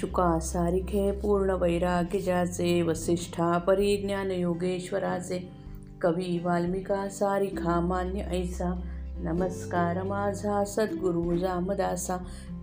शुका 0.00 0.38
सारिखे 0.38 1.10
पूर्ण 1.10 1.50
वैराग्यजाचे 1.50 2.82
वसिष्ठा 2.82 3.58
परिज्ञान 3.58 4.30
योगेश्वराचे 4.30 5.52
कवी 6.00 6.40
वाल्मिका 6.44 7.08
सारिखा 7.08 7.80
मान्य 7.80 8.20
ऐसा 8.20 8.80
नमस्कार 9.18 10.02
माझा 10.02 10.64
सद्गुरु 10.64 11.36
जामदासा 11.36 12.16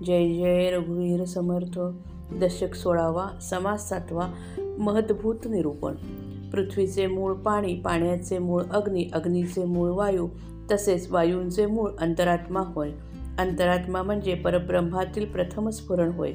जय 0.05 0.33
जय 0.33 0.71
रघुवीर 0.71 1.25
समर्थ 1.25 1.79
दशक 2.33 2.75
सोळावा 2.75 3.27
समास 3.41 3.89
सातवा 3.89 4.29
महद्भूत 4.79 5.35
निरूपण. 5.45 5.93
पृथ्वीचे 6.51 7.07
मूळ 7.07 7.33
पाणी 7.33 7.75
पाण्याचे 7.75 8.37
मूळ 8.37 8.63
अग्नी 8.63 9.09
अग्नीचे 9.13 9.65
मूळ 9.65 9.89
वायू 9.89 10.27
तसेच 10.71 11.11
वायूंचे 11.11 11.65
मूळ 11.65 11.91
अंतरात्मा 11.99 12.59
होय. 12.59 12.91
अंतरात्मा 13.37 14.01
म्हणजे 14.01 14.35
परब्रह्मातील 14.35 15.25
प्रथम 15.25 15.69
स्फुरण 15.69 16.11
होय. 16.11 16.33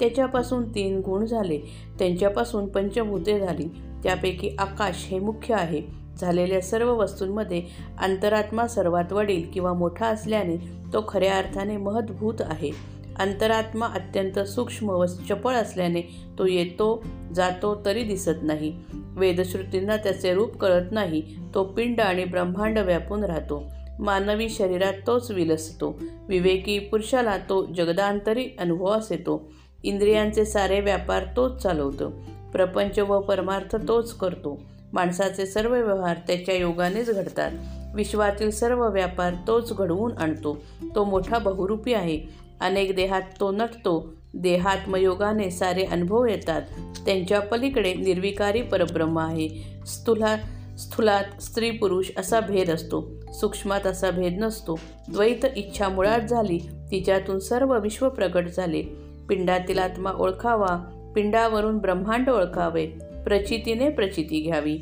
त्याच्यापासून 0.00 0.74
तीन 0.74 0.98
गुण 0.98 1.26
झाले. 1.26 1.58
त्यांच्यापासून 1.98 2.66
पंचभूते 2.66 3.38
झाली. 3.38 3.64
त्यापैकी 4.02 4.50
आकाश 4.58 5.06
हे 5.10 5.18
मुख्य 5.18 5.54
आहे. 5.54 6.02
झालेल्या 6.20 6.60
सर्व 6.60 6.94
वस्तूंमध्ये 6.94 7.62
अंतरात्मा 8.00 8.66
सर्वात 8.66 9.12
वडील 9.12 9.42
किंवा 9.54 9.72
मोठा 9.72 10.06
असल्याने 10.06 10.56
तो 10.92 11.04
खऱ्या 11.08 11.36
अर्थाने 11.36 11.76
महद्भूत 11.76 12.34
आहे. 12.40 12.70
अंतरात्मा 13.18 13.86
अत्यंत 13.86 14.38
सूक्ष्म 14.38 14.88
व 14.90 15.06
चपळ 15.06 15.54
असल्याने 15.54 16.00
तो 16.38 16.46
येतो 16.46 17.04
जातो 17.34 17.82
तरी 17.84 18.02
दिसत 18.02 18.42
नाही. 18.42 18.76
वेदश्रुतींना 18.92 19.96
त्याचे 19.96 20.34
रूप 20.34 20.56
कळत 20.56 20.84
नाही. 20.90 21.22
तो 21.54 21.64
पिंड 21.64 22.00
आणि 22.00 22.24
ब्रह्मांड 22.24 22.78
व्यापून 22.78 23.24
राहतो. 23.24 23.62
मानवी 23.98 24.48
शरीरात 24.48 24.92
तोच 25.06 25.30
विलसतो. 25.30 25.98
विवेकी 26.28 26.78
पुरुषाला 26.78 27.36
तो 27.36 27.66
जगदांतरी 27.76 28.46
अनुभवास 28.58 29.12
येतो. 29.12 29.52
इंद्रियांचे 29.82 30.44
सारे 30.44 30.80
व्यापार 30.80 31.24
तोच 31.36 31.62
चालवतो. 31.62 32.12
प्रपंच 32.52 32.98
व 32.98 33.20
परमार्थ 33.20 33.76
तोच 33.88 34.16
करतो. 34.16 34.62
माणसाचे 34.92 35.46
सर्व 35.46 35.72
व्यवहार 35.72 36.16
त्याच्या 36.26 36.56
योगानेच 36.56 37.10
घडतात. 37.10 37.50
विश्वातील 37.94 38.50
सर्व 38.50 38.88
व्यापार 38.88 39.34
तोच 39.46 39.72
घडवून 39.76 40.12
आणतो. 40.18 40.62
तो 40.94 41.04
मोठा 41.04 41.38
बहुरूपी 41.38 41.94
आहे. 41.94 42.20
अनेक 42.60 42.96
देहात 42.96 43.22
तो 43.40 43.50
नटतो. 43.50 44.14
देहात्मयोगाने 44.34 45.50
सारे 45.50 45.84
अनुभव 45.84 46.26
येतात. 46.26 46.62
त्यांच्या 47.06 47.40
पलीकडे 47.40 47.94
निर्विकारी 47.94 48.62
परब्रह्म 48.62 49.18
आहे. 49.18 49.48
स्थूला 49.86 50.36
स्थूलात 50.78 51.42
स्त्री 51.42 51.70
पुरुष 51.70 52.10
असा 52.16 52.40
भेद 52.40 52.70
असतो. 52.70 53.08
सूक्ष्मात 53.32 53.86
असा 53.86 54.10
भेद 54.10 54.36
नसतो. 54.40 54.80
द्वैत 55.12 55.46
इच्छा 55.56 55.88
मुळात 55.88 56.20
झाली. 56.20 56.58
तिच्यातून 56.90 57.38
सर्व 57.38 57.78
विश्व 57.78 58.08
प्रकट 58.08 58.44
झाले. 58.46 59.11
पिंडातील 59.28 59.78
आत्मा 59.78 60.10
ओळखावा 60.10 60.76
पिंडावरून 61.14 61.78
ब्रह्मांड 61.78 62.28
ओळखावे 62.28 62.86
प्रचितीने 63.24 63.88
प्रचिती 63.88 64.40
घ्यावी. 64.40 64.78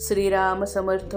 श्रीराम 0.00 0.64
समर्थ 0.64 1.16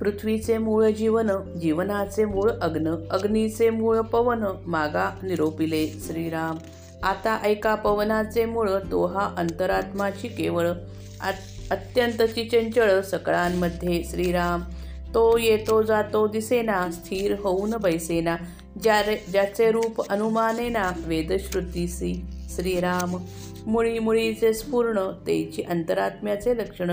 पृथ्वीचे 0.00 0.58
मूळ 0.58 0.90
जीवन 0.90 1.30
जीवनाचे 1.62 2.24
मूळ 2.24 2.50
अग्न 2.62 2.94
अग्नीचे 3.10 3.70
मूळ 3.70 4.00
पवन 4.00 4.44
मागा 4.66 5.18
निरोपिले 5.22 5.86
श्रीराम. 6.06 6.56
आता 7.02 7.38
ऐका 7.42 7.74
पवनाचे 7.74 8.44
मूळ 8.44 8.70
तो 8.90 9.06
हा 9.06 9.30
अंतरात्माची 9.36 10.28
केवळ 10.28 10.68
अत्यंतची 11.70 12.44
चंचळ 12.44 13.00
सकळांमध्ये 13.00 14.02
श्रीराम. 14.10 14.60
तो 15.14 15.38
येतो 15.38 15.82
जातो 15.82 16.26
दिसेना 16.26 16.90
स्थिर 16.90 17.34
होऊन 17.38 17.74
बैसेना. 17.82 18.36
ज्या 18.82 19.02
ज्याचे 19.30 19.70
रूप 19.70 20.10
अनुमानेना 20.10 20.92
वेदश्रुतीसी 21.06 22.24
श्रीराम. 22.56 23.16
मुळी 23.66 23.98
मुळीचे 23.98 24.54
स्फूर्ण 24.54 25.00
तेची 25.26 25.62
अंतरात्म्याचे 25.62 26.56
लक्षण. 26.56 26.90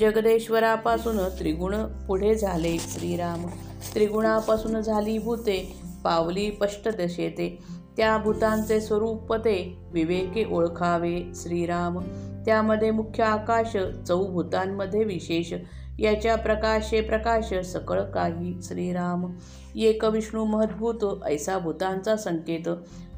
जगदेश्वरापासून 0.00 1.18
त्रिगुण 1.18 1.74
पुढे 2.08 2.34
झाले 2.34 2.76
श्रीराम. 2.78 3.46
त्रिगुणापासून 3.94 4.80
झाली 4.80 5.18
भूते 5.18 5.76
पावली 6.04 6.50
दशेते 6.86 7.58
त्या 7.96 8.18
भूतांचे 8.18 8.80
स्वरूप 8.80 9.34
ते 9.34 9.78
विवेके 9.92 10.44
ओळखावे 10.50 11.22
श्रीराम. 11.34 11.98
त्यामध्ये 12.46 12.90
मुख्य 12.90 13.22
आकाश 13.22 13.76
चौभूतांमध्ये 14.08 15.04
विशेष. 15.04 15.54
याच्या 15.98 16.36
प्रकाशे 16.36 17.00
प्रकाश 17.00 17.54
सकळ 17.54 18.00
काही 18.02 18.54
श्रीराम. 18.62 19.32
एक 19.76 20.04
विष्णू 20.04 20.44
महद्भूत 20.44 21.24
ऐसा 21.24 21.58
भूतांचा 21.58 22.16
संकेत. 22.16 22.68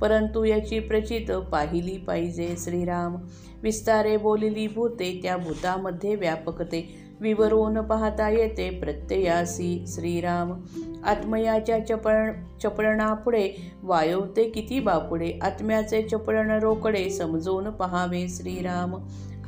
परंतु 0.00 0.44
याची 0.44 0.78
प्रचित 0.78 1.30
पाहिली 1.30 1.96
पाहिजे 1.96 2.54
श्रीराम. 2.58 3.16
विस्तारे 3.62 4.16
बोलिली 4.16 4.66
भूते 4.66 5.20
त्या 5.22 5.36
भूतामध्ये 5.36 6.14
व्यापकते. 6.14 7.08
विवरून 7.20 7.80
पाहता 7.80 8.28
येते 8.28 8.70
प्रत्ययासी 8.70 9.84
श्रीराम. 9.86 10.60
आत्मयाच्या 11.04 11.86
चपळ 11.86 12.32
चपळणापुढे 12.62 13.72
वायवते 13.82 14.50
किती 14.50 14.80
बापुडे. 14.80 15.32
आत्म्याचे 15.42 16.02
चपळण 16.02 16.50
रोकडे 16.50 17.10
समजून 17.10 17.70
पहावे 17.70 18.28
श्रीराम. 18.28 18.94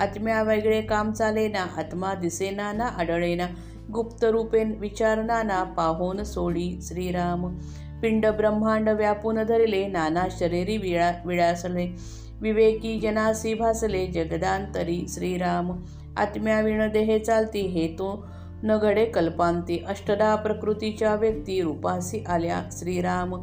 आत्म्या 0.01 0.43
वेगळे 0.43 0.83
काम 0.83 1.13
चालेना 1.13 1.67
आत्मा 1.77 2.15
दिसेना 2.15 2.73
ना 2.73 2.85
आढळेना. 2.85 3.47
गुप्त 3.93 4.25
रूपेन 4.25 4.75
विचारनाना 4.79 5.63
पाहून 5.63 6.25
सोडी 6.25 6.79
श्रीराम. 6.83 7.59
पिंड 8.03 8.27
ब्रह्मांड 8.27 8.89
व्यापून 8.89 9.43
धरले 9.43 9.87
नाना 9.87 10.25
शरीरी 10.39 10.77
विळा 10.77 11.13
विळासले. 11.27 11.97
विवेकी 12.41 13.01
जनासी 13.01 13.55
भासले 13.55 14.07
जगदांतरी 14.07 15.07
श्रीराम. 15.09 15.73
आत्म्या 16.17 16.61
विण 16.61 16.93
देहे 16.93 17.19
चालती 17.19 17.61
हे 17.61 17.87
तो 17.87 18.27
न 18.63 18.79
घडे 18.79 19.05
कल्पांती. 19.05 19.85
अष्टदा 19.89 20.35
प्रकृतीच्या 20.35 21.15
व्यक्ती 21.15 21.63
रूपासी 21.63 22.25
आल्या 22.29 22.63
श्रीराम. 22.73 23.35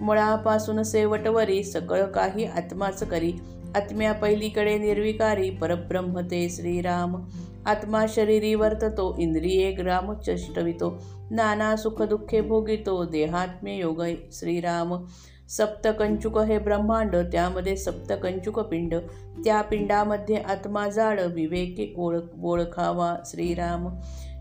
मुळापासून 0.00 0.82
सेवटवरी 0.82 1.64
सकळ 1.64 2.04
काही 2.04 2.44
आत्माच 2.44 3.02
करी. 3.02 3.32
आत्म्या 3.74 4.12
पहिलीकडे 4.12 4.78
निर्विकारी 4.78 5.50
परब्रह्म 5.50 6.20
ते 6.20 6.48
श्रीराम. 6.48 7.16
आत्मा 7.66 8.06
शरीरी 8.08 8.54
वर्ततो 8.54 9.16
इंद्रिये 9.18 9.72
ग्राम 9.72 10.14
चष्टवितो. 10.14 11.02
नाना 11.30 11.76
सुखदुःखे 11.76 12.40
भोगितो 12.40 13.04
देहात्म्य 13.04 13.72
योग 13.72 14.02
श्रीराम. 14.32 15.04
सप्तकंचुक 15.48 16.38
हे 16.38 16.58
ब्रह्मांड 16.58 17.16
त्यामध्ये 17.16 17.76
सप्तकंचुक 17.76 18.60
पिंड. 18.60 18.94
त्या 19.44 19.62
पिंडामध्ये 19.62 20.36
आत्मा 20.36 20.88
जाड 20.88 21.20
विवेके 21.20 21.94
ओळख 21.96 22.44
ओळखावा 22.44 23.16
श्रीराम. 23.26 23.88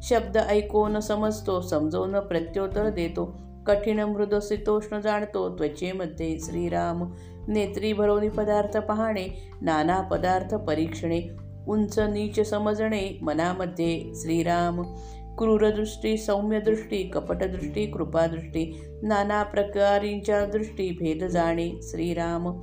शब्द 0.03 0.37
ऐकून 0.37 0.99
समजतो 0.99 1.61
समजवून 1.61 2.19
प्रत्योत्तर 2.19 2.89
देतो. 2.89 3.37
कठीण 3.67 3.99
मृद 3.99 4.35
शीतोष्ण 4.41 4.99
जाणतो 4.99 5.57
त्वचेमध्ये 5.57 6.37
श्रीराम. 6.39 7.03
नेत्री 7.47 7.93
भरवणी 7.93 8.29
पदार्थ 8.29 8.77
पाहणे 8.77 9.27
नाना 9.61 10.01
पदार्थ 10.01 10.55
परीक्षणे 10.55 11.21
उंच 11.67 11.99
नीच 11.99 12.49
समजणे 12.49 13.19
मनामध्ये 13.21 14.11
श्रीराम. 14.15 14.81
क्रूरदृष्टी 15.37 16.17
सौम्यदृष्टी 16.17 17.03
कपटदृष्टी 17.03 17.85
कृपादृष्टी 17.85 18.81
नाना 19.03 19.43
प्रकारींच्या 19.43 20.45
दृष्टी 20.45 20.89
भेद 20.89 21.23
जाणे 21.23 21.71
श्रीराम. 21.81 22.61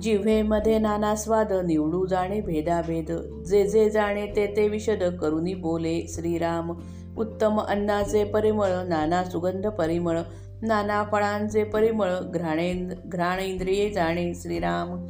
जिव्हेमध्ये 0.00 0.78
नाना 0.78 1.14
स्वाद 1.14 1.52
निवडू 1.52 2.06
जाणे 2.06 2.40
भेदाभेद. 2.40 3.12
जे 3.46 3.66
जे 3.66 3.90
जाणे 3.90 4.26
ते 4.26 4.46
ते 4.46 4.68
विशद 4.68 5.02
करुनी 5.20 5.54
बोले 5.54 6.06
श्रीराम. 6.08 6.72
उत्तम 7.18 7.60
अन्नाचे 7.60 8.24
परिमळ 8.24 8.68
नाना 8.88 9.24
सुगंध 9.24 9.66
परिमळ. 9.66 10.18
नाना 10.64 11.04
फळांचे 11.12 11.64
परिमळ 11.64 12.10
घ्राणेंद 12.34 12.92
घ्राण 13.06 13.40
इंद्रिये 13.40 13.90
जाणे 13.90 14.32
श्रीराम. 14.34 15.06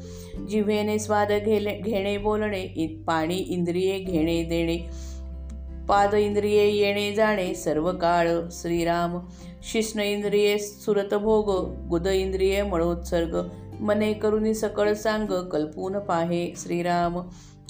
जिव्हेने 0.47 0.99
स्वाद 0.99 1.33
घेले 1.45 1.75
घेणे 1.75 2.17
बोलणे 2.19 2.87
पाणी 3.07 3.37
इंद्रिये 3.37 3.99
घेणे 3.99 4.43
देणे 4.45 4.77
पाद 5.89 6.15
इंद्रिये 6.15 6.71
येणे 6.77 7.13
जाणे 7.15 7.55
सर्व 7.55 7.93
काळ 7.93 8.29
श्रीराम. 8.51 9.19
शिष्ण 9.73 10.01
इंद्रिये 10.01 10.59
सुरत 10.59 11.15
भोग 11.15 11.51
गुद 11.89 12.07
इंद्रिये 12.07 12.63
मळोत्सर्ग 12.63 13.39
मने 13.81 14.13
करुनी 14.13 14.55
सकळ 14.55 14.93
सांग 14.93 15.27
कल्पून 15.27 15.99
पाहे 15.99 16.53
श्रीराम. 16.57 17.21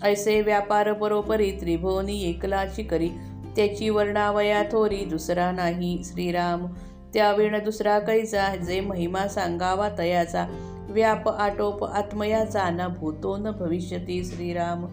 ऐसे 0.03 0.41
व्यापार 0.41 0.93
परोपरी 0.93 1.51
त्रिभुवनी 1.51 2.23
एकलाची 2.31 2.83
करी 2.83 3.09
त्याची 3.57 3.89
वर्णावया 3.89 4.63
थोरी 4.63 5.05
दुसरा 5.05 5.51
नाही 5.53 5.99
श्रीराम. 6.05 6.67
त्याविण 7.15 7.65
दुसरा 7.65 7.99
कैचा 7.99 8.57
जे 8.57 8.81
महिमा 8.81 9.29
सांगावा 9.29 9.89
तयाचा 9.99 10.47
व्याप 10.91 11.29
आटोप 11.29 11.85
आत्मयाचा 11.85 12.71
न 12.71 12.89
भूतो 12.99 13.37
न 13.37 13.51
भविष्यती 13.51 14.25
श्रीराम. 14.25 14.87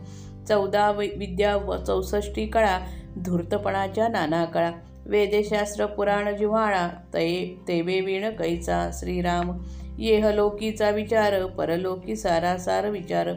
चौदा 0.47 0.91
विद्या 0.91 1.55
व 1.55 1.83
चौसष्टी 1.83 2.45
कळा 2.45 2.79
धूर्तपणाच्या 3.17 4.07
नाना 4.07 4.45
कळा. 4.45 4.71
वेदशास्त्र 5.05 5.85
पुराण 5.85 6.37
जिव्हाळा 6.37 6.89
तये 7.13 7.55
तेवे 7.67 7.99
विण 7.99 8.29
कैचा 8.29 8.89
श्रीराम. 8.93 9.57
येहलोकीचा 9.99 10.89
विचार 10.89 11.45
परलोकी 11.45 12.15
सारासार 12.15 12.89
विचार. 12.89 13.29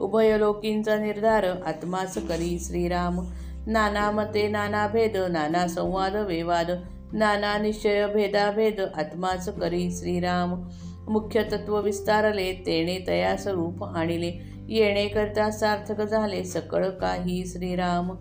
उभयलोकींचा 0.00 0.96
निर्धार 0.96 1.44
आत्माच 1.66 2.14
करी 2.14 2.58
श्रीराम. 2.60 3.20
नाना 3.66 4.10
मते 4.10 4.48
नाना 4.48 4.86
भेद 4.86 5.16
नाना 5.16 5.68
संवाद 5.68 6.16
वेवाद. 6.16 6.70
नाना 7.12 7.58
निश्चय 7.58 8.06
भेदाभेद 8.06 8.80
आत्माच 8.96 9.48
करी 9.48 9.90
श्रीराम. 9.90 10.62
मुख्य 11.08 11.42
तत्व 11.42 11.80
विस्तारले 11.80 12.52
तेने 12.52 13.04
तयास 13.06 13.46
रूप 13.46 13.84
आणले. 13.84 14.50
येणे 14.68 15.08
करता 15.08 15.50
सार्थक 15.50 16.00
झाले 16.00 16.44
सकळ 16.44 16.88
काही 16.88 17.46
श्रीराम. 17.46 18.12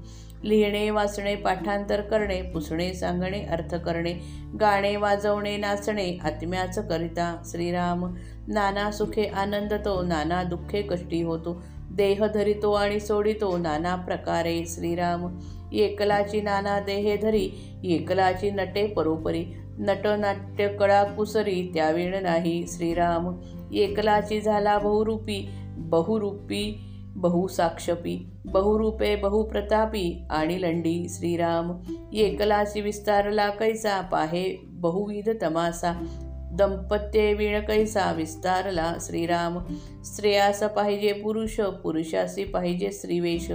लिहिणे 0.44 0.89
वाचणे 0.89 1.36
पाठांतर 1.36 2.01
करणे 2.01 2.41
पुसणे 2.41 2.94
सांगणे 2.94 3.41
अर्थ 3.41 3.75
करणे 3.75 4.13
गाणे 4.62 4.95
वाजवणे 4.95 5.57
नाचणे 5.57 6.18
आत्म्याच 6.24 6.88
करिता 6.89 7.42
श्रीराम. 7.45 8.15
नाना 8.47 8.92
सुखे 8.92 9.24
आनंद 9.24 9.74
तो 9.74 10.01
नाना 10.01 10.44
दुःखे 10.44 10.81
कष्टी 10.81 11.21
होतो. 11.21 11.62
देह 11.91 12.25
धरितो 12.25 12.71
आणि 12.71 13.00
सोडितो 13.00 13.57
नाना 13.57 13.95
प्रकारे 13.95 14.63
श्रीराम. 14.68 15.39
एकलाची 15.74 16.41
नाना 16.41 16.80
देहे 16.80 17.18
धरी 17.18 17.50
एकलाची 17.83 18.51
नटे 18.51 18.88
परोपरी. 18.88 19.45
नटनाट्य 19.80 20.68
कळा 20.68 21.03
कुसरी 21.03 21.71
त्यावेळ 21.74 22.21
नाही 22.21 22.65
श्रीराम. 22.68 23.36
एकलाची 23.74 24.41
झाला 24.41 24.77
बहुरूपी 24.77 25.50
बहुरूपी 25.77 26.80
बहुसाक्षपी. 27.15 28.27
बहुरूपे 28.45 29.15
बहुप्रतापी 29.15 30.21
आणि 30.30 30.62
लंडी 30.62 31.06
श्रीराम. 31.09 31.71
एकलाची 32.13 32.81
विस्तारला 32.81 33.50
कैसा 33.50 34.01
पाहे 34.01 34.59
बहुविध 34.63 35.30
तमासा. 35.42 36.25
दंपत्ये 36.59 37.33
विण 37.33 37.59
कैसा 37.59 38.11
विस्तारला 38.11 38.94
श्रीराम. 39.01 39.59
स्त्रियास 40.03 40.63
पाहिजे 40.63 41.13
पुरुष 41.13 41.59
पुरुषासी 41.59 42.44
पाहिजे 42.44 42.91
स्त्रीवेश. 42.91 43.51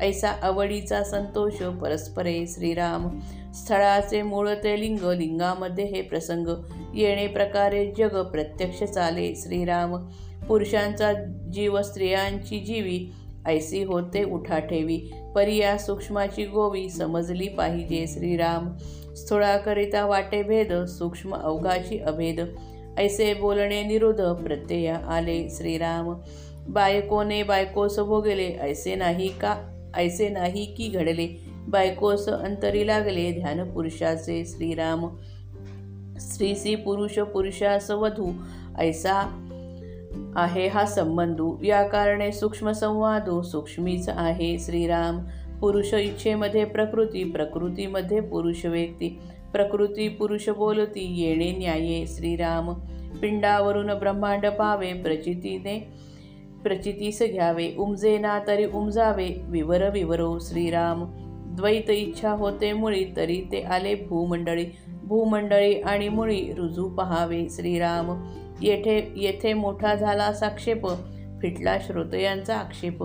ऐसा 0.00 0.28
आवडीचा 0.28 1.02
संतोष 1.02 1.62
परस्परे 1.62 2.46
श्रीराम. 2.46 3.20
स्थळाचे 3.52 4.22
मूळ 4.22 4.48
ते 4.64 4.80
लिंग 4.80 4.98
लिंगामध्ये 5.02 5.84
हे 5.84 6.02
प्रसंग. 6.02 6.48
येणे 6.94 7.26
प्रकारे 7.26 7.92
जग 7.98 8.22
प्रत्यक्ष 8.22 8.82
चाले 8.82 9.34
श्रीराम. 9.36 9.96
पुरुषांचा 10.48 11.12
जीव 11.52 11.82
स्त्रियांची 11.82 12.58
जीवी. 12.58 13.12
ऐसी 13.46 13.82
होते 13.82 14.24
उठाठेवी. 14.24 15.00
परिया 15.34 15.78
सूक्ष्माची 15.78 16.44
गोवी 16.44 16.88
समजली 16.90 17.48
पाहिजे 17.48 18.04
श्रीराम. 18.08 18.68
स्थूळाकरिता 19.16 20.06
वाटे 20.06 20.42
भेद 20.42 20.72
सूक्ष्म 20.72 21.34
अवघाची 21.34 21.98
अभेद. 21.98 22.40
ऐसे 22.98 23.34
बोलणे 23.34 23.82
निरोध 23.82 24.20
प्रत्यय 24.20 24.88
आले 24.88 25.48
श्रीराम. 25.50 26.14
बायकोने 26.68 27.42
बायकोस 27.42 27.98
भोगले 27.98 28.56
ऐसे 28.60 28.94
नाही 28.94 29.28
का 29.28 29.56
ऐसे 29.96 30.28
नाही 30.28 30.64
की 30.64 30.88
घडले. 30.88 31.46
बायकोस 31.68 32.28
अंतरी 32.28 32.86
लागले 32.86 33.32
ध्यान 33.32 33.70
पुरुषाचे 33.70 34.44
श्रीराम. 34.46 35.06
स्त्रीसी 36.18 36.74
पुरुष 36.74 37.18
पुरुषास 37.18 37.90
वधू 37.90 38.32
ऐसा 38.78 39.42
आहे 40.36 40.68
हा 40.68 40.86
संबंधू. 40.86 41.56
या 41.62 41.82
कारणे 41.82 42.32
सूक्ष्म 42.32 42.70
संवादो 42.70 43.42
सूक्ष्मीच 43.42 44.08
आहे 44.08 44.58
श्रीराम. 44.58 45.20
पुरुष 45.60 45.94
इच्छेमध्ये 45.94 46.64
प्रकृती 46.64 47.24
प्रकृतीमध्ये 47.24 48.20
पुरुष 48.20 48.66
व्यक्ती. 48.66 49.18
प्रकृती 49.52 50.08
पुरुष 50.08 50.48
बोलती 50.48 51.22
येणे 51.22 51.52
न्याये 51.58 52.06
श्रीराम. 52.06 52.72
पिंडावरून 53.20 53.86
ब्रह्मांड 53.86 54.46
पावे 54.46 54.92
प्रचितीने 54.92 55.88
प्रचितीस 56.62 57.22
घ्यावे. 57.32 57.74
उमजे 57.78 58.18
ना 58.18 58.38
तरी 58.46 58.64
उमजावे 58.64 59.28
विवर 59.42 59.90
विवरो 59.90 60.38
श्रीराम. 60.38 61.04
द्वैत 61.56 61.90
इच्छा 61.90 62.30
होते 62.30 62.72
मुळी 62.72 63.04
तरी 63.16 63.42
ते 63.52 63.62
आले 63.62 63.94
भूमंडळी. 63.94 64.66
भूमंडळी 65.04 65.74
आणि 65.74 66.08
मुळी 66.08 66.52
रुजू 66.56 66.88
पहावे 66.88 67.46
श्रीराम. 67.50 68.30
येथे 68.62 69.12
येथे 69.16 69.52
मोठा 69.52 69.94
झाला 69.94 70.32
साक्षेप 70.32 70.86
फिटला 71.42 71.78
श्रोतयांचा 71.78 72.56
आक्षेप. 72.56 73.04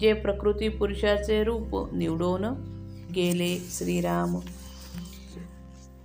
जे 0.00 0.12
प्रकृती 0.12 0.68
पुरुषाचे 0.68 1.44
रूप 1.44 1.94
निवडून 1.94 2.44
गेले 3.14 3.58
श्रीराम. 3.70 4.36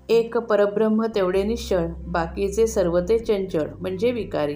एक 0.09 0.37
परब्रह्म 0.37 1.05
तेवढे 1.15 1.43
निश्चळ 1.43 1.87
बाकीचे 2.07 2.67
सर्व 2.67 2.99
ते 2.99 3.19
चंचळ 3.19 3.67
म्हणजे 3.79 4.11
विकारी 4.11 4.55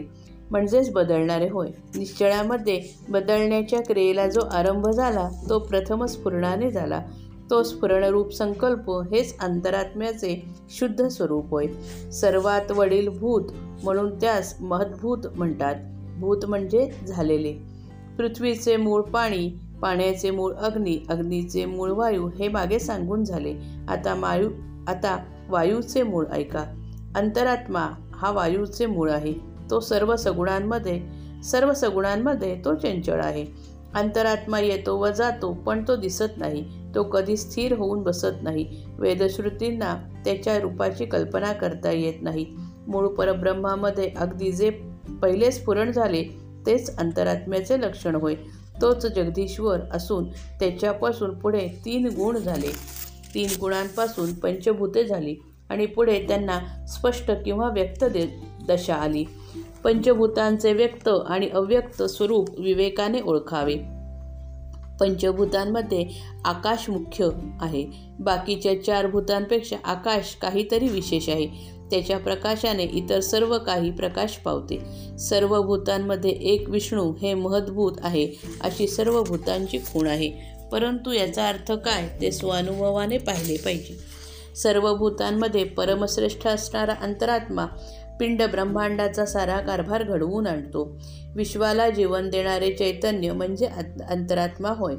म्हणजेच 0.52 0.92
बदलणारे 0.92 1.50
होय. 1.50 1.68
निश्चळामध्ये 1.96 2.82
बदलण्याच्या 3.10 3.82
क्रियेला 3.82 4.28
जो 4.28 4.40
आरंभ 4.40 4.90
झाला 4.90 5.30
तो 5.50 5.60
प्रथम 5.60 6.06
स्फुरणाने 6.06 6.72
झाला. 6.72 7.02
तो 7.50 7.64
स्फुरणरूप 7.64 8.34
संकल्प 8.34 8.92
हेच 8.92 9.38
अंतरात्म्याचे 9.40 10.46
शुद्ध 10.70 11.08
स्वरूप 11.08 11.50
होय. 11.50 11.68
सर्वात 12.12 12.72
वडील 12.72 13.08
भूत 13.08 13.44
म्हणून 13.84 14.22
त्यास 14.22 14.56
महद्भूत 14.62 15.18
म्हणतात. 15.36 15.76
भूत 16.20 16.46
म्हणजे 16.46 16.90
झालेले. 17.08 17.71
पृथ्वीचे 18.18 18.78
मूळ 18.78 19.02
पाणी 19.02 19.52
पाण्याचे 19.82 20.32
मूळ 20.32 20.54
अग्नी 20.54 21.00
अग्नीचे 21.10 21.66
मूळ 21.66 21.92
वायू 21.92 22.28
हे 22.28 22.48
मागे 22.48 22.80
सांगून 22.80 23.24
झाले. 23.24 23.54
आता 23.88 24.16
मायू 24.16 24.50
आता 24.88 25.24
वायूचे 25.50 26.04
मूळ 26.04 26.26
ऐका. 26.32 26.66
अंतरात्मा 27.16 27.88
हा 28.14 28.32
वायूचे 28.32 28.86
मूळ 28.86 29.12
आहे. 29.12 29.34
तो 29.70 29.80
सर्व 29.80 30.16
सगुणांमध्ये 30.16 31.02
सर्व 31.44 31.74
सगुणांमध्ये 31.74 32.62
तो 32.66 32.76
चंचळ 32.76 33.24
आहे. 33.24 33.46
अंतरात्मा 33.94 34.60
येतो 34.60 34.98
व 34.98 35.10
जातो 35.10 35.54
पण 35.54 35.84
तो 35.88 35.96
दिसत 35.96 36.38
नाही. 36.38 36.66
तो 36.96 37.04
कधी 37.04 37.38
स्थिर 37.38 37.78
होऊन 37.78 38.04
बसत 38.04 38.44
नाही. 38.44 38.84
वेदश्रुतींना 39.00 39.96
त्याच्या 40.26 40.60
रूपाची 40.60 41.06
कल्पना 41.06 41.54
करता 41.54 41.92
येत 41.92 42.14
नाही. 42.22 42.46
मूळ 42.88 43.08
परब्रह्मामध्ये 43.08 44.12
अगदी 44.18 44.52
जे 44.52 44.70
पहिले 45.22 45.52
स्फुरण 45.52 45.92
झाले 45.92 46.51
तेच 46.66 46.98
अंतरात्म्याचे 46.98 47.82
लक्षण 47.82 48.16
होय. 48.16 48.36
तोच 48.82 49.06
जगदीश्वर 49.06 49.80
असून 49.92 50.30
त्याच्यापासून 50.30 51.40
पुढे 51.40 51.68
तीन 51.86 52.08
गुण 52.08 52.38
झाले. 52.38 52.68
तीन 53.34 53.48
गुणांपासून 53.60 54.34
पंचभूते 54.34 55.04
झाली 55.04 55.36
आणि 55.70 55.86
पुढे 55.86 56.28
त्यांना 56.28 56.86
स्पष्ट 56.88 57.32
किंवा 57.32 57.70
व्यक्त 57.70 58.04
दे 58.04 58.28
दशा 58.68 58.96
आली. 58.96 59.26
पंचभूतांचे 59.84 60.74
व्यक्त 60.74 61.08
आणि 61.08 61.50
अव्यक्त 61.50 62.04
स्वरूप 62.04 62.60
विवेकाने 62.60 63.22
ओळखावे. 63.22 63.76
पंचभूतांमध्ये 65.00 66.10
आकाश 66.46 66.90
मुख्य 66.90 67.30
आहे. 67.62 67.86
बाकीच्या 68.20 68.84
चार 68.84 69.08
भूतांपेक्षा 69.08 69.76
आकाश 69.84 70.38
काहीतरी 70.42 70.88
विशेष 70.88 71.30
आहे. 71.30 71.81
त्याच्या 71.92 72.18
प्रकाशाने 72.18 72.84
इतर 72.84 73.20
सर्व 73.20 73.58
काही 73.58 73.92
प्रकाश 73.92 74.32
पावते. 74.32 74.82
सर्व 75.20 75.62
भूतांमध्ये 75.62 76.30
एक 76.30 76.70
विष्णू 76.70 77.14
हे 77.22 77.34
महद्भूत 77.34 77.92
आहे 78.04 78.28
अशी 78.62 78.88
सर्व 78.88 79.24
भूतांची 79.24 79.78
खूण 79.78 80.08
आहे. 80.08 80.32
परंतु 80.72 81.12
याचा 81.12 81.48
अर्थ 81.48 81.72
काय? 81.72 82.08
ते 82.22 82.32
स्वानुभवाने 82.32 83.18
पाहिले 83.18 83.58
पाहिजे. 83.58 83.98
सर्व 84.56 84.96
भूतांमध्ये 84.96 85.64
परमश्रेष्ठ 85.64 86.48
असणारा 86.48 86.94
अंतरात्मा 87.02 87.66
पिंड 88.20 88.44
ब्रह्मांडाचा 88.44 89.26
सारा 89.26 89.60
कारभार 89.60 90.04
घडवून 90.04 90.48
आणतो. 90.48 91.00
विश्वाला 91.36 91.90
जीवन 91.90 92.30
देणारे 92.30 92.72
चैतन्य 92.72 93.32
म्हणजे 93.32 93.66
अंतरात्मा 94.10 94.70
होय. 94.70 94.96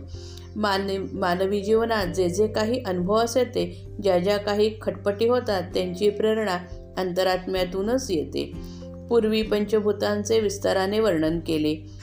मानवी 0.57 0.99
मानवी 0.99 1.61
जीवनात 1.61 2.07
जे 2.07 2.29
जे 2.29 2.47
काही 2.47 2.83
अनुभव 2.87 3.17
असते 3.17 3.87
ज्या 4.03 4.19
ज्या 4.19 4.37
काही 4.37 4.75
खटपटी 4.83 5.29
होतात 5.29 5.63
त्यांची 5.75 6.11
प्रेरणा 6.11 6.59
अंतरात्म्यातूनच 6.97 8.11
येते. 8.11 8.53
पूर्वी 9.09 9.43
पंचभूतांचे 9.43 10.41
विस्ताराने 10.41 11.01
वर्णन 11.01 11.41
केले. 11.41 12.03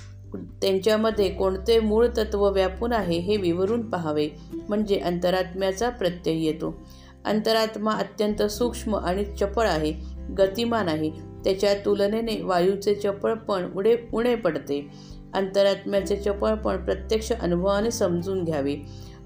त्यांच्यामध्ये 0.61 1.29
कोणते 1.29 1.79
मूळ 1.79 2.07
तत्व 2.07 2.49
व्यापून 2.49 2.93
आहे 2.93 3.19
हे 3.19 3.37
विवरून 3.37 3.89
पहावे. 3.89 4.29
म्हणजे 4.69 4.97
अंतरात्म्याचा 4.99 5.89
प्रत्यय 5.89 6.45
येतो. 6.45 6.79
अंतरात्मा 7.25 7.91
अत्यंत 7.91 8.43
सूक्ष्म 8.43 8.95
आणि 8.95 9.25
चपळ 9.25 9.67
आहे. 9.67 9.93
गतिमान 10.37 10.87
आहे. 10.87 11.09
त्याच्या 11.43 11.73
तुलनेने 11.73 12.41
वायूचे 12.41 12.95
चपळपण 12.95 13.71
उडे 13.73 13.97
उणे 14.13 14.35
पडते. 14.35 14.87
अंतरात्म्याचे 15.33 16.15
चपळपण 16.15 16.77
प्रत्यक्ष 16.77 17.31
अनुभवाने 17.31 17.91
समजून 17.91 18.43
घ्यावे. 18.43 18.75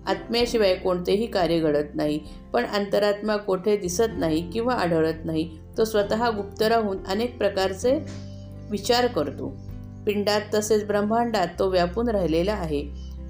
आत्म्याशिवाय 0.08 0.76
कोणतेही 0.76 1.28
कार्य 1.28 1.60
घडत 1.60 1.96
नाही 1.96 2.20
पण 2.54 2.66
अंतरात्मा 2.66 3.36
कोठे 3.36 3.78
दिसत 3.78 4.20
नाही 4.20 4.52
किंवा 4.52 4.74
आढळत 4.74 5.26
नाही 5.26 5.58
तो 5.78 5.86
स्वतः 5.86 6.30
गुप्त 6.30 6.62
राहून 6.62 6.98
अनेक 7.08 7.38
प्रकारचे 7.38 8.00
विचार 8.72 9.08
करतो. 9.08 9.58
पिंडात 10.06 10.42
तसेच 10.54 10.86
ब्रह्मांडात 10.86 11.48
तो 11.60 11.70
व्यापून 11.70 12.10
राहिलेला 12.10 12.54
आहे. 12.54 12.86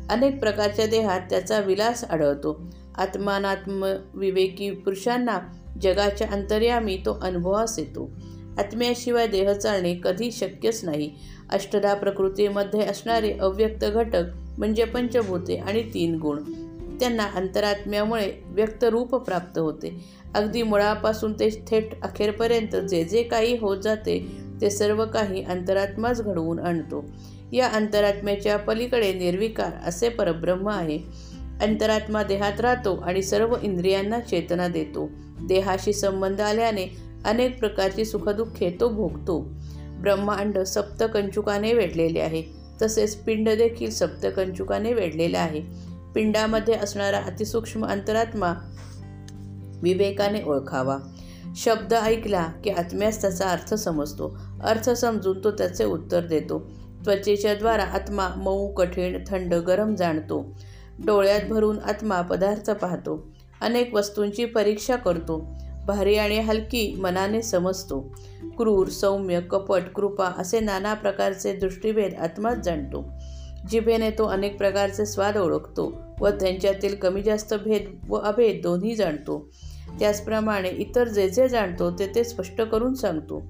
अनेक 0.09 0.39
प्रकारच्या 0.39 0.85
देहात 0.85 1.21
त्याचा 1.29 1.59
विलास 1.59 2.03
आढळतो. 2.03 2.61
आत्मानात्म 2.95 3.93
विवेकी 4.13 4.71
पुरुषांना 4.71 5.39
जगाच्या 5.81 6.27
अंतर्यामी 6.31 6.97
तो 6.97 7.19
अनुभवास 7.21 7.79
येतो. 7.79 8.11
आत्म्याशिवाय 8.59 9.27
देह 9.27 9.53
चालणे 9.53 9.95
कधी 10.03 10.31
शक्यच 10.31 10.83
नाही. 10.83 11.11
अष्टधा 11.49 11.93
प्रकृतीमध्ये 11.93 12.81
असणारे 12.81 13.33
अव्यक्त 13.33 13.85
घटक 13.85 14.23
म्हणजे 14.57 14.85
पंचभूते 14.85 15.55
आणि 15.55 15.83
तीन 15.93 16.19
गुण. 16.19 16.39
त्यांना 17.00 17.23
अंतरात्म्यामुळे 17.35 18.31
व्यक्तरूप 18.45 19.15
प्राप्त 19.15 19.57
होते. 19.59 20.05
अगदी 20.35 20.63
मुळापासून 20.63 21.33
ते 21.33 21.63
थेट 21.67 22.01
अखेरपर्यंत 22.01 22.75
जे 22.75 23.03
जे 23.03 23.23
काही 23.23 23.57
होत 23.57 23.77
जाते 23.77 24.27
ते 24.62 24.69
सर्व 24.69 25.05
काही 25.05 25.43
अंतरात्माच 25.43 26.21
घडवून 26.21 26.59
आणतो. 26.59 27.05
या 27.51 27.67
अंतरात्म्याच्या 27.67 28.57
पलीकडे 28.57 29.13
निर्विकार 29.13 29.71
असे 29.85 30.09
परब्रह्म 30.09 30.69
आहे. 30.69 31.00
अंतरात्मा 31.62 32.23
देहात 32.23 32.62
राहतो 32.62 32.95
आणि 32.95 33.21
सर्व 33.21 33.55
इंद्रियांना 33.62 34.19
चेतना 34.19 34.67
देतो. 34.67 35.09
देहाशी 35.47 35.93
संबंध 35.93 36.41
आल्याने 36.41 36.97
अनेक 37.25 37.59
प्रकारची 37.59 38.05
सुखदुःखे 38.05 38.77
तो 38.79 38.89
भोगतो. 38.89 39.39
ब्रह्मांड 40.01 40.59
सप्तकंचुकाने 40.59 41.73
वेढलेले 41.73 42.19
आहे. 42.19 42.43
तसेच 42.81 43.15
पिंड 43.15 43.50
देखील 43.50 43.91
सप्तकंचुकाने 43.91 44.93
वेढलेले 44.93 45.38
आहे. 45.38 45.62
पिंडामध्ये 46.15 46.74
असणारा 46.74 47.17
अतिसूक्ष्म 47.17 47.86
अंतरात्मा 47.86 48.53
विवेकाने 49.82 50.43
ओळखावा. 50.43 50.98
शब्द 51.55 51.93
ऐकला 51.93 52.48
की 52.63 52.70
आत्म्यास 52.70 53.22
त्याचा 53.22 53.50
अर्थ 53.50 53.74
समजतो. 53.74 54.38
अर्थ 54.63 54.89
समजून 54.89 55.43
तो 55.43 55.51
त्याचे 55.51 55.86
उत्तर 55.86 56.25
देतो. 56.25 56.72
त्वचेच्या 57.05 57.53
द्वारा 57.53 57.84
आत्मा 57.84 58.29
मऊ 58.38 58.74
कठीण 58.74 59.24
थंड 59.27 59.53
गरम 59.53 59.96
जाणतो. 59.96 60.58
डोळ्यात 61.05 61.41
भरून 61.50 61.79
आत्मा 61.79 62.22
पदार्थ 62.22 62.72
पाहतो. 62.72 63.27
अनेक 63.62 63.93
वस्तूंची 63.93 64.46
परीक्षा 64.46 64.96
करतो. 64.96 65.48
भारी 65.88 66.15
आणि 66.15 66.39
हलकी 66.39 66.96
मनाने 66.96 67.41
समजतो. 67.41 68.15
क्रूर 68.58 68.88
सौम्य 68.88 69.41
कपट 69.41 69.82
कृपा 69.96 70.25
असे 70.38 70.60
नाना 70.60 70.93
प्रकारचे 70.93 71.53
दृष्टीभेद 71.53 72.13
आत्माच 72.13 72.58
जाणतो. 72.58 73.10
जिभेने 73.72 74.10
तो 74.10 74.25
अनेक 74.25 74.58
प्रकारचे 74.58 75.05
स्वाद 75.05 75.38
ओळखतो 75.38 75.93
व 76.20 76.29
त्यांच्यातील 76.29 76.96
कमी 76.96 77.22
जास्त 77.22 77.53
भेद 77.53 78.00
व 78.10 78.15
अभेद 78.15 78.60
दोन्ही 78.63 78.96
जाणतो. 78.96 79.50
त्याचप्रमाणे 80.00 80.70
इतर 80.70 81.08
जे 81.08 81.29
जे 81.29 81.48
जाणतो 81.48 81.91
ते 81.91 82.12
ते 82.15 82.24
स्पष्ट 82.24 82.62
करून 82.62 82.93
सांगतो. 82.93 83.43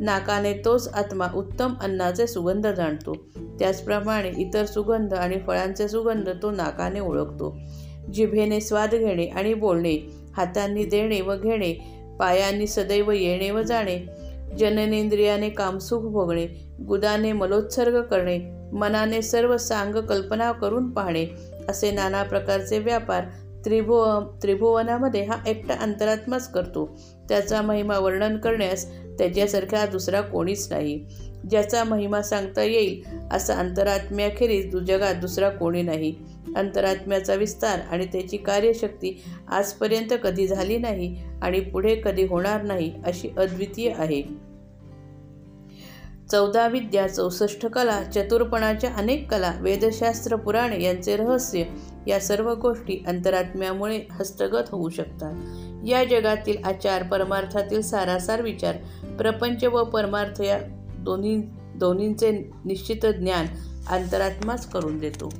नाकाने 0.00 0.52
तोच 0.64 0.88
आत्मा 0.88 1.26
उत्तम 1.34 1.74
अन्नाचे 1.80 2.26
सुगंध 2.26 2.66
जाणतो. 2.66 3.14
त्याचप्रमाणे 3.58 4.30
इतर 4.38 4.64
सुगंध 4.64 5.14
आणि 5.14 5.36
फळांचे 5.46 5.88
सुगंध 5.88 6.28
तो 6.42 6.50
नाकाने 6.50 7.00
ओळखतो. 7.00 7.56
जिभेने 8.14 8.60
स्वाद 8.60 8.94
घेणे 8.94 9.26
आणि 9.26 9.54
बोलणे 9.54 10.10
हातांनी 10.36 10.84
देणे 10.84 11.20
व 11.20 11.36
घेणे 11.36 11.74
पायांनी 12.18 12.66
सदैव 12.66 13.10
येणे 13.10 13.50
व 13.50 13.62
जाणे 13.62 13.98
जननेंद्रियाने 14.56 15.50
कामसुख 15.50 16.02
भोगणे 16.02 16.46
गुदाने 16.86 17.32
मलोत्सर्ग 17.32 18.02
करणे 18.02 18.38
मनाने 18.72 19.22
सर्व 19.22 19.56
सांग 19.56 19.94
कल्पना 19.94 20.52
करून 20.52 20.90
पाहणे 20.90 21.26
असे 21.68 21.90
नाना 21.90 22.22
प्रकारचे 22.22 22.78
व्यापार 22.78 23.24
त्रिभुव 23.64 24.20
त्रिभुवनामध्ये 24.42 25.22
हा 25.24 25.36
एकटा 25.46 25.74
अंतरात्माच 25.74 26.52
करतो. 26.52 26.98
त्याचा 27.28 27.62
महिमा 27.62 27.98
वर्णन 27.98 28.36
करण्यास 28.36 28.86
त्याच्यासारखा 29.18 29.86
दुसरा 29.86 30.20
कोणीच 30.20 30.72
नाही. 30.72 31.04
ज्याचा 31.50 31.84
महिमा 31.84 32.22
सांगता 32.22 32.62
येईल 32.62 33.02
असा 33.32 33.54
अंतरात्म्याखेरीज 33.54 34.76
जगात 34.76 35.14
दुसरा 35.14 35.48
कोणी 35.48 35.82
नाही. 35.82 36.14
अंतरात्म्याचा 36.56 37.34
विस्तार 37.34 37.80
आणि 37.90 38.06
त्याची 38.06 38.36
कार्यशक्ती 38.36 39.22
आजपर्यंत 39.48 40.12
कधी 40.22 40.46
झाली 40.46 40.78
नाही 40.78 41.22
आणि 41.42 41.60
पुढे 41.60 42.00
कधी 42.04 42.26
होणार 42.26 42.62
नाही 42.62 42.94
अशी 43.06 43.28
अद्वितीय 43.38 43.92
आहे. 43.98 44.22
चौदा 46.30 46.68
विद्या 46.68 47.08
चौसष्ट 47.08 47.66
कला 47.66 48.02
चतुरपणाच्या 48.02 48.94
अनेक 48.94 49.30
कला 49.30 49.52
वेदशास्त्र 49.60 50.36
पुराणे 50.36 50.82
यांचे 50.82 51.16
रहस्य 51.16 51.64
या 52.06 52.20
सर्व 52.20 52.54
गोष्टी 52.54 53.04
अंतरात्म्यामुळे 53.06 54.00
हस्तगत 54.10 54.68
होऊ 54.70 54.88
शकतात. 54.88 55.34
या 55.86 56.04
जगातील 56.04 56.64
आचार 56.64 57.02
परमार्थातील 57.02 57.80
सारासार 57.80 58.42
विचार 58.42 58.76
प्रपंच 59.18 59.64
व 59.64 59.84
परमार्थ 59.84 60.42
या 60.42 60.58
दोन्ही 60.98 61.42
दोन्हींचे 61.74 62.50
निश्चित 62.64 63.06
ज्ञान 63.06 63.46
अंतरात्माच 63.88 64.70
करून 64.70 64.98
देतो. 64.98 65.34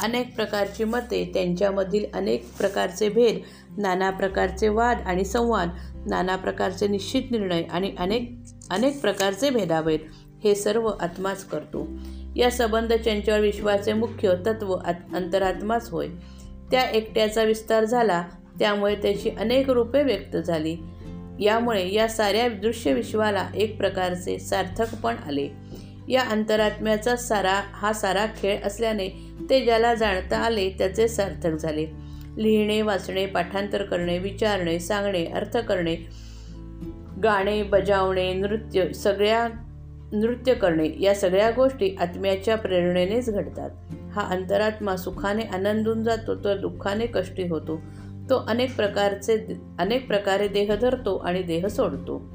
अनेक 0.00 0.36
प्रकारची 0.36 0.84
मते 0.84 1.30
त्यांच्यामधील 1.34 2.04
अनेक 2.14 2.46
प्रकारचे 2.58 3.08
भेद 3.08 3.38
नाना 3.80 4.10
प्रकारचे 4.10 4.68
वाद 4.68 4.98
आणि 5.06 5.24
संवाद 5.24 5.68
नाना 6.06 6.36
प्रकारचे 6.36 6.88
निश्चित 6.88 7.22
निर्णय 7.30 7.62
आणि 7.62 7.92
अनेक 7.98 8.30
अनेक 8.70 9.00
प्रकारचे 9.00 9.50
भेदाभेद 9.50 10.00
हे 10.44 10.54
सर्व 10.54 10.86
आत्माच 11.00 11.44
करतो. 11.44 11.88
या 12.36 12.50
संबंध 12.50 12.92
चंचळ 12.92 13.40
विश्वाचे 13.40 13.92
मुख्य 13.92 14.34
तत्व 14.46 14.76
अंतरात्माच 15.14 15.90
होय. 15.90 16.08
त्या 16.70 16.82
एकट्याचा 16.82 17.42
विस्तार 17.42 17.84
झाला 17.84 18.24
त्यामुळे 18.58 18.94
त्याची 18.94 19.30
अनेक 19.30 19.70
रूपे 19.70 20.02
व्यक्त 20.02 20.36
झाली. 20.36 20.76
यामुळे 21.40 21.94
या 21.94 22.08
साऱ्या 22.08 22.48
दृश्य 22.48 22.92
विश्वाला 22.92 23.48
एक 23.54 23.78
प्रकारचे 23.78 24.38
सार्थकपण 24.38 25.14
आले. 25.26 25.48
या 26.12 26.22
अंतरात्म्याचा 26.22 27.16
सारा 27.16 27.62
हा 27.72 27.92
सारा 27.92 28.26
खेळ 28.26 28.56
असल्याने 28.64 29.08
ते 29.50 29.64
ज्याला 29.64 29.94
जाणता 29.94 30.38
आले 30.38 30.70
त्याचे 30.70 31.08
सार्थक 31.08 31.50
झाले. 31.50 31.86
लिहिणे 32.36 32.82
वाचणे 32.82 33.26
पाठांतर 33.26 33.82
करणे 33.82 34.18
विचारणे 34.18 34.78
सांगणे 34.78 35.24
अर्थ 35.24 35.56
करणे 35.56 35.94
गाणे 37.24 37.62
बजावणे 37.62 38.34
नृत्य 38.34 38.92
सगळ्या 38.92 39.48
नृत्य 40.12 40.54
करणे 40.54 40.88
या 41.00 41.14
सगळ्या 41.14 41.50
गोष्टी 41.50 41.96
आत्म्याच्या 42.00 42.56
प्रेरणेनेच 42.56 43.30
घडतात. 43.30 43.70
हा 44.14 44.20
अंतरात्मा 44.20 44.96
सुखाने 44.96 45.42
आनंदून 45.42 46.02
जातो 46.02 46.34
तर 46.34 46.56
दुःखाने 46.56 47.06
कष्टी 47.06 47.48
होतो. 47.48 47.80
तो 48.30 48.44
अनेक 48.48 48.76
प्रकारचे 48.76 49.60
अनेक 49.78 50.06
प्रकारे 50.06 50.48
देह 50.48 50.74
धरतो 50.74 51.16
आणि 51.16 51.42
देह 51.42 51.66
सोडतो. 51.66 52.28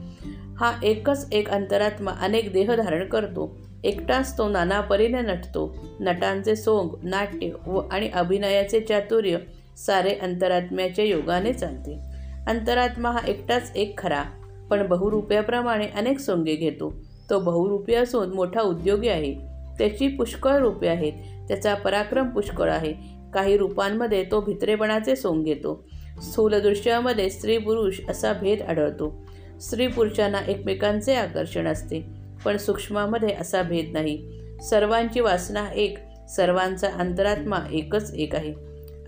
हा 0.57 0.79
एकच 0.83 1.27
एक 1.31 1.49
अंतरात्मा 1.49 2.11
अनेक 2.11 2.53
देह 2.53 2.75
धारण 2.75 3.05
करतो. 3.05 3.66
एकटाच 3.83 4.37
तो 4.37 4.49
नाना 4.49 4.81
परीने 4.81 5.21
नटतो. 5.21 5.77
नटांचे 5.99 6.55
सोंग 6.55 6.89
नाट्य 7.03 7.49
व 7.65 7.81
आणि 7.91 8.09
अभिनयाचे 8.09 8.79
चातुर्य 8.79 9.37
सारे 9.77 10.13
अंतरात्म्याच्या 10.13 11.05
योगाने 11.05 11.53
चालते. 11.53 11.99
अंतरात्मा 12.47 13.11
हा 13.11 13.19
एकटाच 13.27 13.71
एक 13.75 13.97
खरा 13.97 14.23
पण 14.69 14.87
बहुरूप्याप्रमाणे 14.87 15.87
अनेक 15.87 16.19
सोंगे 16.19 16.55
घेतो. 16.55 16.93
तो 17.29 17.39
बहुरूपी 17.39 17.93
असून 17.93 18.29
मोठा 18.29 18.61
उद्योगी 18.61 19.07
आहे. 19.07 19.33
त्याची 19.77 20.07
पुष्कळ 20.07 20.57
रूपे 20.57 20.87
आहेत. 20.87 21.13
त्याचा 21.47 21.73
पराक्रम 21.73 22.29
पुष्कळ 22.29 22.71
आहे. 22.71 22.93
काही 23.33 23.57
रूपांमध्ये 23.57 24.23
तो 24.23 24.41
भित्रेपणाचे 24.41 25.15
सोंग 25.15 25.43
घेतो. 25.43 25.83
स्थूलदृश्यामध्ये 26.21 27.29
स्त्री 27.29 27.57
पुरुष 27.57 27.99
असा 28.09 28.33
भेद 28.33 28.61
आढळतो. 28.61 29.25
स्त्री 29.61 29.87
पुरुषांना 29.87 30.39
एकमेकांचे 30.47 31.15
आकर्षण 31.15 31.67
असते. 31.67 32.26
पण 32.45 32.57
सूक्ष्मामध्ये 32.57 33.35
असा 33.41 33.61
भेद 33.61 33.89
नाही. 33.93 34.39
सर्वांची 34.69 35.19
वासना 35.19 35.67
एक 35.75 35.97
सर्वांचा 36.35 36.87
अंतरात्मा 36.99 37.57
एकच 37.71 38.13
एक 38.13 38.35
आहे. 38.35 38.53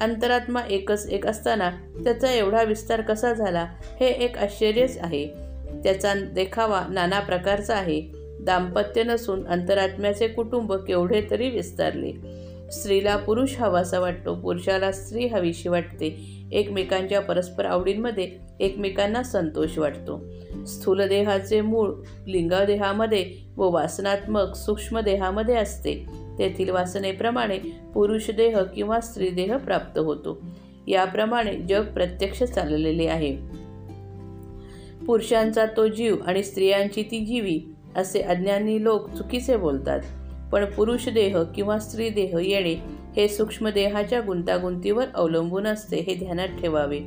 अंतरात्मा 0.02 0.62
एकच 0.70 1.08
एक 1.10 1.28
असताना 1.28 1.70
त्याचा 2.04 2.32
एवढा 2.32 2.64
विस्तार 2.64 3.02
कसा 3.02 3.34
झाला 3.34 3.68
हे 4.00 4.08
एक 4.08 4.38
आश्चर्यच 4.38 4.98
आहे. 5.02 5.28
त्याचा 5.84 6.14
देखावा 6.14 6.84
नाना 6.90 7.20
प्रकारचा 7.20 7.76
आहे. 7.76 8.02
दाम्पत्य 8.42 9.04
नसून 9.04 9.48
अंतरात्म्याचे 9.48 10.28
कुटुंब 10.28 10.74
केवढे 10.74 11.22
तरी 11.32 11.50
विस्तारले. 11.50 12.12
स्त्रीला 12.72 13.18
पुरुष 13.18 13.56
हवासा 13.58 14.00
वाटतो 14.00 14.36
पुरुषाला 14.36 14.92
स्त्री 14.92 15.28
हवीशी 15.28 15.70
वाटते. 15.70 16.36
एकमेकांच्या 16.52 17.22
परस्पर 17.22 17.66
आवडींमध्ये 17.66 18.32
एकमेकांना 18.60 19.24
संतोष 19.24 19.78
वाटतो. 19.78 20.26
स्थूलदेहाचे 20.66 21.62
मूळ 21.62 21.92
लिंगदेहामध्ये 22.28 23.32
व 23.58 23.70
वासनात्मक 23.70 24.56
सूक्ष्मदेहामध्ये 24.56 25.56
असते. 25.56 25.94
तेथील 26.40 26.70
वासनेप्रमाणे 26.70 27.58
पुरुष 27.94 28.30
देह 28.30 28.62
किंवा 28.76 29.00
स्त्री 29.00 29.30
देह 29.30 29.58
प्राप्त 29.58 30.00
होतो. 30.00 30.42
याप्रमाणे 30.88 31.54
जग 31.54 31.86
प्रत्यक्ष 31.86 32.44
चाललेले 32.44 33.06
आहे. 33.08 33.38
पुरुषांचा 35.06 35.66
तो 35.78 35.88
जीव 35.88 36.16
आणि 36.26 36.44
स्त्रियांची 36.44 37.04
ती 37.04 37.26
जीवी 37.26 37.62
असे 37.96 38.22
अज्ञानी 38.22 38.84
लोक 38.84 39.10
चुकीचे 39.10 39.58
बोलतात. 39.58 40.00
पण 40.52 40.66
पुरुष 40.66 41.10
देह 41.10 41.42
किंवा 41.56 41.80
स्त्री 41.80 42.10
देह 42.10 42.38
येणे 42.42 42.74
हे 43.16 43.28
सूक्ष्मदेहाच्या 43.28 44.22
गुंतागुंतीवर 44.22 45.06
अवलंबून 45.16 45.68
असते 45.68 45.98
हे 45.98 46.16
ध्यानात 46.16 46.48
ठेवावे. 46.48 47.00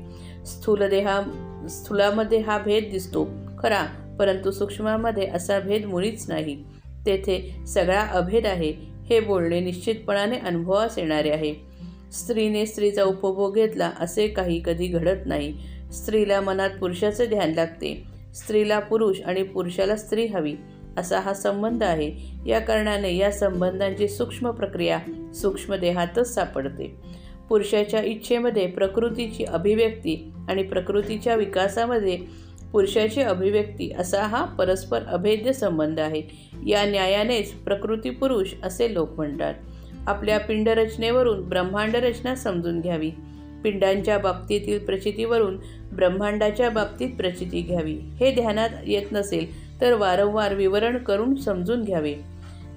स्थूलदेहा 0.46 1.20
स्थूलामध्ये 1.68 2.38
हा 2.38 2.58
भेद 2.58 2.84
दिसतो. 2.90 3.28
खरा 3.58 3.86
परंतु 4.18 4.50
सूक्ष्मामध्ये 4.50 5.26
असा 5.26 5.60
भेद 5.60 5.84
मुळीच 5.84 6.24
नाही. 6.28 6.64
तेथे 7.06 7.56
सगळा 7.66 8.00
अभेद 8.00 8.46
आहे 8.46 8.74
हे 9.04 9.20
बोलणे 9.20 9.60
निश्चितपणाने 9.60 10.38
अनुभवास 10.38 10.98
येणारे 10.98 11.30
आहे. 11.30 11.54
स्त्रीने 12.12 12.66
स्त्रीचा 12.66 13.04
उपभोग 13.04 13.54
घेतला 13.54 13.90
असे 14.00 14.28
काही 14.28 14.62
कधी 14.64 14.86
घडत 14.86 15.26
नाही. 15.26 15.54
स्त्रीला 15.92 16.40
मनात 16.40 16.70
पुरुषाचे 16.70 17.26
ध्यान 17.26 17.52
लागते. 17.52 18.04
स्त्रीला 18.34 18.78
पुरुष 18.78 19.20
आणि 19.20 19.42
पुरुषाला 19.42 19.96
स्त्री 19.96 20.26
हवी 20.26 20.54
असा 20.96 21.20
हा 21.20 21.34
संबंध 21.34 21.82
आहे. 21.82 22.12
या 22.46 22.58
कारणाने 22.58 23.16
या 23.16 23.30
संबंधांची 23.30 24.08
सूक्ष्म 24.08 24.50
प्रक्रिया 24.50 24.98
सूक्ष्म 25.34 25.74
देहातच 25.74 26.34
सापडते. 26.34 26.94
पुरुषाच्या 27.52 28.00
इच्छेमध्ये 28.00 28.66
प्रकृतीची 28.66 29.44
अभिव्यक्ती 29.44 30.32
आणि 30.48 30.62
प्रकृतीच्या 30.62 31.34
विकासामध्ये 31.34 32.18
पुरुषाची 32.72 33.20
अभिव्यक्ती 33.20 33.92
असा 33.98 34.22
हा 34.22 34.44
परस्पर 34.44 35.02
अभेद्य 35.02 35.52
संबंध 35.52 36.00
आहे. 36.00 36.22
या 36.66 36.84
न्यायानेच 36.84 37.52
प्रकृती 37.52 38.10
पुरुष 38.10 38.48
असे 38.62 38.94
लोक 38.94 39.10
म्हणतात. 39.16 39.54
आपल्या 40.06 40.40
पिंडरचनेवरून 40.40 41.48
ब्रह्मांड 41.48 41.96
रचना 41.96 42.34
समजून 42.34 42.80
घ्यावी. 42.80 43.10
पिंडांच्या 43.64 44.18
बाबतीतील 44.18 44.78
प्रचितीवरून 44.78 45.58
ब्रह्मांडाच्या 45.92 46.70
बाबतीत 46.70 47.16
प्रचिती 47.16 47.60
घ्यावी. 47.60 47.94
हे 47.94 48.34
ध्यानात 48.34 48.70
येत 48.86 49.06
नसेल 49.12 49.80
तर 49.80 49.94
वारंवार 49.94 50.54
विवरण 50.54 50.98
करून 50.98 51.34
समजून 51.34 51.82
घ्यावे. 51.82 52.14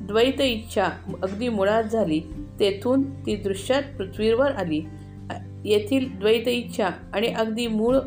द्वैत 0.02 0.42
इच्छा 0.42 0.86
अगदी 1.24 1.50
मुळात 1.50 1.84
झाली 1.84 2.22
तेथून 2.60 3.26
ती 3.26 3.36
दृश्यात 3.36 3.84
पृथ्वीवर 3.98 4.52
आली. 4.52 4.82
येथील 5.66 6.20
द्वैत 6.20 6.48
इच्छा 6.48 6.90
आणि 7.14 7.28
अगदी 7.28 7.68
मूळ 7.68 7.98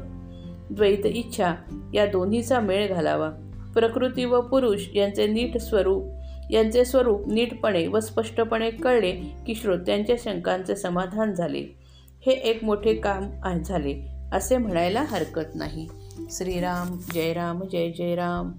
द्वैत 0.70 1.06
इच्छा 1.06 1.54
या 1.94 2.06
दोन्हीचा 2.06 2.60
मेळ 2.60 2.88
घालावा. 2.88 3.30
प्रकृती 3.74 4.24
व 4.24 4.40
पुरुष 4.40 4.80
यांचे 4.94 5.26
नीट 5.26 5.58
स्वरूप 5.58 6.04
यांचे 6.50 6.84
स्वरूप 6.84 7.28
नीटपणे 7.28 7.86
व 7.86 8.00
स्पष्टपणे 8.00 8.70
कळले 8.70 9.10
की 9.46 9.54
श्रोत्यांच्या 9.54 10.16
शंकांचे 10.18 10.76
समाधान 10.76 11.34
झाले. 11.34 11.64
हे 12.26 12.32
एक 12.32 12.64
मोठे 12.64 12.94
काम 12.94 13.22
झाले 13.64 13.96
असे 14.32 14.56
म्हणायला 14.56 15.04
हरकत 15.08 15.54
नाही. 15.54 15.88
श्रीराम 16.30 16.98
जय 17.14 17.32
राम 17.32 17.62
जय 17.72 17.90
जय 17.90 18.14
राम 18.14 18.52